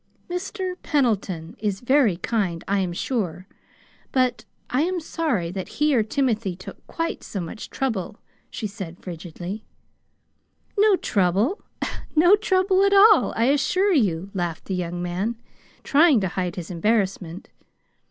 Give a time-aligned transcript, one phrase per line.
[0.27, 0.73] "Mr.
[0.81, 3.45] Pendleton is very kind, I am sure;
[4.11, 8.17] but I am sorry that he or Timothy took quite so much trouble,"
[8.49, 9.63] she said frigidly.
[10.75, 11.61] "No trouble
[12.15, 15.35] no trouble at all, I assure you," laughed the young man,
[15.83, 17.49] trying to hide his embarrassment.